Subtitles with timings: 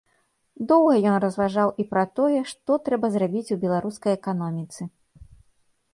[0.71, 4.81] Доўга ён разважаў і пра тое, што трэба зрабіць у беларускай эканоміцы.